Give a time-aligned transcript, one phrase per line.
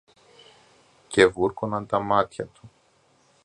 [1.07, 2.71] και βούρκωναν τα μάτια του.